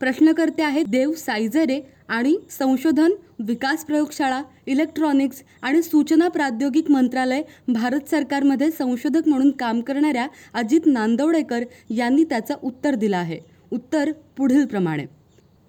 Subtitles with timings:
[0.00, 8.70] प्रश्नकर्ते आहेत देव सायझरे आणि संशोधन विकास प्रयोगशाळा इलेक्ट्रॉनिक्स आणि सूचना प्राद्योगिक मंत्रालय भारत सरकारमध्ये
[8.70, 13.38] संशोधक म्हणून काम करणाऱ्या अजित नांदवडेकर यांनी त्याचं उत्तर दिलं आहे.
[13.72, 15.04] उत्तर पुढील प्रमाणे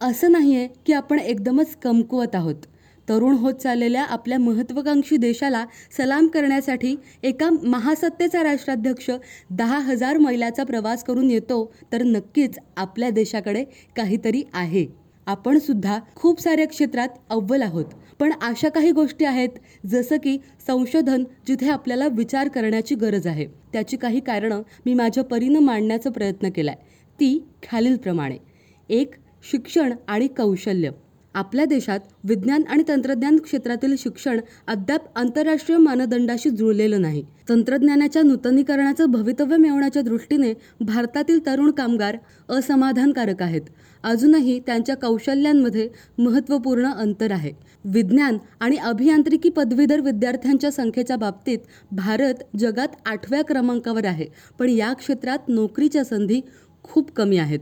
[0.02, 2.56] असं नाही आहे की आपण एकदमच कमकुवत आहोत.
[3.12, 5.66] तरुण होत चाललेल्या आपल्या महत्त्वाकांक्षी देशाला
[5.98, 9.10] सलाम करण्यासाठी एका महासत्तेचा राष्ट्राध्यक्ष
[9.50, 13.64] दहा हजार मैलाचा प्रवास करून येतो तर नक्कीच आपल्या देशाकडे
[13.96, 14.86] काहीतरी आहे.
[15.26, 17.86] आपण सुद्धा खूप साऱ्या क्षेत्रात अव्वल आहोत.
[18.20, 19.50] पण अशा काही गोष्टी आहेत
[19.86, 23.46] जसं की संशोधन जिथे आपल्याला विचार करण्याची गरज आहे.
[23.74, 28.38] त्याची काही कारणं मी माझ्या परीनं मांडण्याचा प्रयत्न केला आहे ती खालीलप्रमाणे.
[28.90, 29.16] एक
[29.52, 30.90] शिक्षण आणि कौशल्य.
[31.36, 37.24] आपल्या देशात विज्ञान आणि तंत्रज्ञान क्षेत्रातील शिक्षण अद्याप आंतरराष्ट्रीय मानदंडाशी जुळलेलं नाही.
[37.50, 42.18] तंत्रज्ञानाच्या नूतनीकरणाचं भवितव्य मिळवण्याच्या दृष्टीने भारतातील तरुण कामगार
[42.50, 43.62] असमाधानकारक आहेत.
[44.04, 47.52] अजूनही त्यांच्या कौशल्यांमध्ये महत्त्वपूर्ण अंतर आहे.
[47.86, 51.60] विज्ञान आणि अभियांत्रिकी पदवीधर विद्यार्थ्यांच्या संख्येच्या बाबतीत
[51.92, 54.26] भारत जगात आठव्या क्रमांकावर आहे
[54.60, 56.42] पण या क्षेत्रात नोकरीच्या संधी
[56.84, 57.60] खूप कमी आहेत.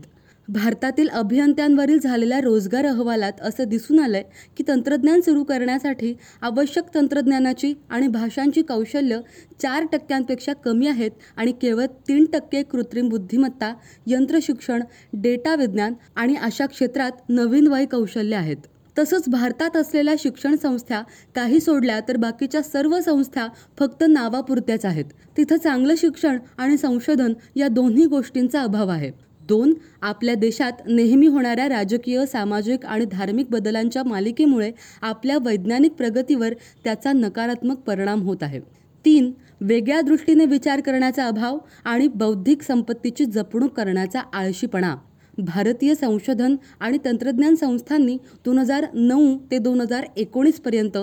[0.50, 4.24] भारतातील अभियंत्यांवरील झालेल्या रोजगार अहवालात असं दिसून आलंय
[4.58, 9.20] की तंत्रज्ञान सुरू करण्यासाठी आवश्यक तंत्रज्ञानाची आणि भाषांची कौशल्य
[9.62, 13.74] चार टक्क्यांपेक्षा कमी आहेत आणि केवळ तीन टक्के कृत्रिम बुद्धिमत्ता
[14.08, 14.84] यंत्रशिक्षण
[15.14, 18.58] डेटा विज्ञान आणि अशा क्षेत्रात नवीन वय कौशल्य आहेत.
[19.00, 21.02] तसंच भारतात असलेल्या शिक्षण संस्था
[21.36, 23.48] काही सोडल्या तर बाकीच्या सर्व संस्था
[23.80, 25.06] फक्त नावापुरत्याच आहेत.
[25.38, 29.29] तिथं चांगलं शिक्षण आणि संशोधन या दोन्ही गोष्टींचा अभाव आहे.
[29.50, 34.72] दोन आपल्या देशात नेहमी होणाऱ्या राजकीय सामाजिक आणि धार्मिक बदलांच्या मालिकेमुळे
[35.02, 38.60] आपल्या वैज्ञानिक प्रगतीवर त्याचा नकारात्मक परिणाम होत आहे.
[39.06, 44.96] तीन वेगळ्या दृष्टीने विचार करण्याचा अभाव आणि बौद्धिक संपत्तीची जपणूक करण्याचा आळशीपणा.
[45.38, 50.98] भारतीय संशोधन आणि तंत्रज्ञान संस्थांनी दोन हजार नऊ ते दोन हजार एकोणीसपर्यंत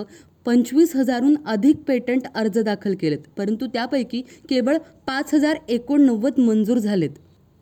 [0.45, 7.09] पंचवीस हजारहून अधिक पेटंट अर्ज दाखल केलेत परंतु त्यापैकी केवळ पाच हजार एकोणनव्वद मंजूर झालेत.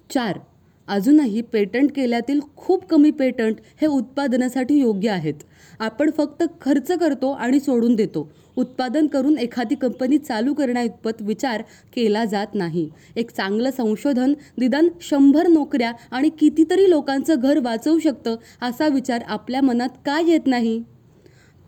[0.10, 0.40] चार
[0.88, 5.34] अजूनही पेटंट केल्यातील खूप कमी पेटंट हे उत्पादनासाठी योग्य आहेत.
[5.80, 8.32] आपण फक्त खर्च करतो आणि सोडून देतो.
[8.56, 11.62] उत्पादन करून एखादी कंपनी चालू करण्याइतपत विचार
[11.96, 12.90] केला जात नाही.
[13.16, 19.62] एक चांगलं संशोधन निदान शंभर नोकऱ्या आणि कितीतरी लोकांचं घर वाचवू शकतं असा विचार आपल्या
[19.62, 20.84] मनात का येत नाही?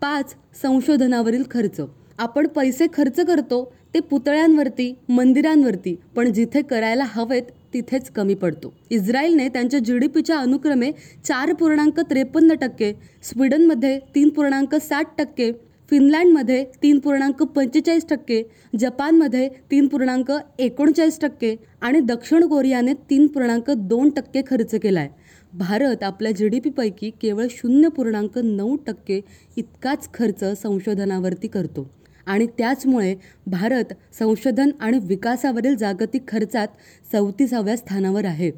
[0.01, 1.81] पाच संशोधनावरील खर्च.
[2.19, 7.43] आपण पैसे खर्च करतो ते पुतळ्यांवरती मंदिरांवरती पण जिथे करायला हवेत
[7.73, 8.73] तिथेच कमी पडतो.
[8.91, 10.91] इस्रायलने त्यांच्या जी डी पीच्या अनुक्रमे
[11.25, 12.91] चार पूर्णांक त्रेपन्न टक्के
[13.23, 15.51] स्वीडनमध्ये तीन पूर्णांक साठ टक्के
[15.91, 18.41] फिनलँडमध्ये तीन पूर्णांक पंचेचाळीस टक्के
[18.79, 25.09] जपानमध्ये तीन पूर्णांक एकोणचाळीस टक्के आणि दक्षिण कोरियाने तीन पूर्णांक दोन टक्के खर्च केला आहे
[25.53, 29.19] भारत आपल्या जी डी पीपैकी केवळ शून्य पूर्णांक नऊ टक्के
[29.57, 31.87] इतकाच खर्च संशोधनावरती करतो.
[32.27, 33.15] आणि त्याचमुळे
[33.47, 36.67] भारत संशोधन आणि विकासावरील जागतिक खर्चात
[37.11, 38.51] चौतीसाव्या स्थानावर आहे.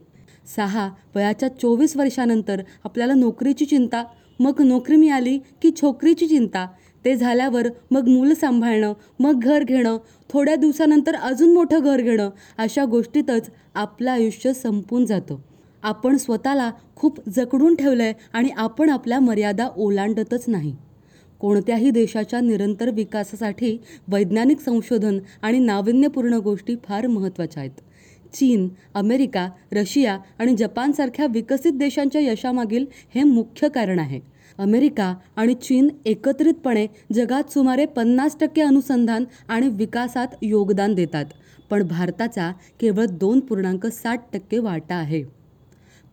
[0.56, 4.04] सहा वयाच्या चोवीस वर्षानंतर आपल्याला नोकरीची चिंता
[4.40, 6.66] मग नोकरी मिळाली की छोकरीची चिंता
[7.06, 9.98] ते झाल्यावर मग मुलं सांभाळणं मग घर घेणं
[10.30, 15.38] थोड्या दिवसानंतर अजून मोठं घर घेणं अशा गोष्टीतच आपलं आयुष्य संपून जातं.
[15.84, 20.76] आपण स्वतःला खूप जकडून ठेवलं आहे आणि आपण आपल्या मर्यादा ओलांडतच नाही.
[21.40, 23.78] कोणत्याही देशाच्या निरंतर विकासासाठी
[24.08, 27.80] वैज्ञानिक संशोधन आणि नाविन्यपूर्ण गोष्टी फार महत्त्वाच्या आहेत.
[28.34, 34.20] चीन अमेरिका रशिया आणि जपानसारख्या विकसित देशांच्या यशामागील हे मुख्य कारण आहे.
[34.58, 41.26] अमेरिका आणि चीन एकत्रितपणे जगात सुमारे पन्नास टक्के अनुसंधान आणि विकासात योगदान देतात
[41.70, 45.39] पण भारताचा केवळ दोन पूर्णांक साठ टक्के वाटा आहे.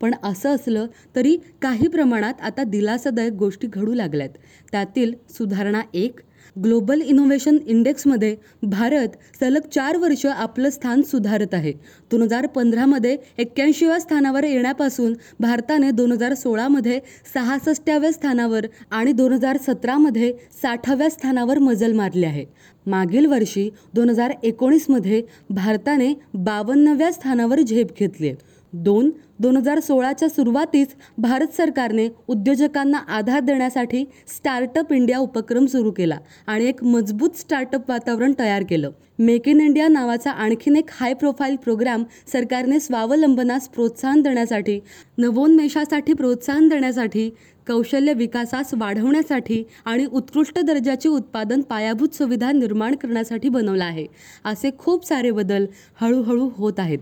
[0.00, 4.30] पण असं असलं तरी काही प्रमाणात आता दिलासादायक गोष्टी घडू लागल्यात.
[4.72, 6.20] त्यातील सुधारणा एक
[6.56, 11.72] ग्लोबल इनोव्हेशन इंडेक्समध्ये भारत सलग चार वर्ष आपलं स्थान सुधारत आहे.
[12.10, 17.00] दोन हजार पंधरामध्ये एक्क्याऐंशीव्या स्थानावर येण्यापासून भारताने दोन हजार सोळामध्ये
[17.34, 20.32] सहासष्टाव्या स्थानावर आणि दोन हजार सतरामध्ये
[20.62, 22.44] साठाव्या स्थानावर मजल मारली आहे.
[22.86, 28.36] मागील वर्षी दोन हजार एकोणीसमध्ये भारताने बावन्नव्या स्थानावर झेप घेतली आहे.
[28.72, 36.18] दोन दोन हजार सोळाच्या सुरुवातीस भारत सरकारने उद्योजकांना आधार देण्यासाठी स्टार्टअप इंडिया उपक्रम सुरू केला
[36.46, 38.90] आणि एक मजबूत स्टार्टअप वातावरण तयार केलं.
[39.18, 44.80] मेक इन इंडिया नावाचा आणखीन एक हाय प्रोफाईल प्रोग्राम सरकारने स्वावलंबनास प्रोत्साहन देण्यासाठी
[45.18, 47.30] नवोन्मेषासाठी प्रोत्साहन देण्यासाठी
[47.66, 54.06] कौशल्य विकासास वाढवण्यासाठी आणि उत्कृष्ट दर्जाचे उत्पादन पायाभूत सुविधा निर्माण करण्यासाठी बनवला आहे.
[54.44, 55.66] असे खूप सारे बदल
[56.00, 56.98] हळूहळू होत आहेत.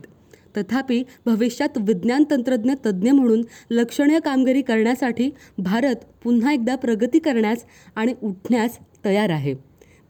[0.56, 7.65] तथापि भविष्यात विज्ञान तंत्रज्ञ तज्ज्ञ म्हणून लक्षणीय कामगिरी करण्यासाठी भारत पुन्हा एकदा प्रगती करण्यास
[7.97, 9.55] आणि उठण्यास तयार आहे.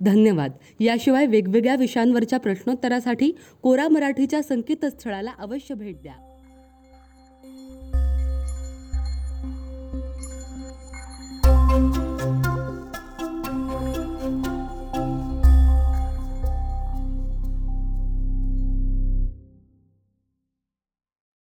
[0.01, 0.53] धन्यवाद.
[0.81, 3.33] याशिवाय वेगवेगळ्या विषयांवरच्या प्रश्नोत्तरासाठी
[3.63, 6.24] कोरा मराठीच्या संकेतस्थळाला अवश्य भेट द्या.